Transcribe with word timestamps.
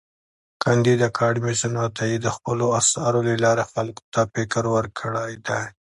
کانديد 0.63 0.99
اکاډميسن 1.09 1.73
عطايي 1.85 2.17
د 2.21 2.27
خپلو 2.35 2.65
اثارو 2.79 3.19
له 3.27 3.35
لارې 3.45 3.63
خلکو 3.73 4.03
ته 4.13 4.21
فکر 4.33 4.63
ورکړی 4.75 5.31
دی. 5.47 5.61